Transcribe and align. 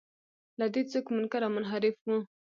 له 0.59 0.65
دې 0.73 0.81
څوک 0.91 1.05
منکر 1.15 1.41
او 1.45 1.51
منحرف 1.55 1.95
و. 2.09 2.13